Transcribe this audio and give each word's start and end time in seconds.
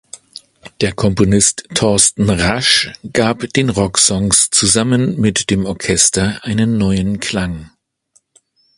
Der 0.81 0.93
Komponist 0.93 1.65
Torsten 1.75 2.31
Rasch 2.31 2.91
gab 3.13 3.41
den 3.53 3.69
Rocksongs 3.69 4.49
zusammen 4.49 5.19
mit 5.19 5.51
dem 5.51 5.67
Orchester 5.67 6.39
einen 6.43 6.79
neuen 6.79 7.19
Klang. 7.19 7.69